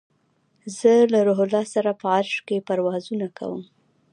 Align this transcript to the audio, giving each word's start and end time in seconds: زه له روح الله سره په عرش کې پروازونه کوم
زه 0.77 0.91
له 1.11 1.19
روح 1.27 1.39
الله 1.45 1.63
سره 1.73 1.91
په 2.01 2.05
عرش 2.17 2.35
کې 2.47 2.65
پروازونه 2.67 3.27
کوم 3.37 3.61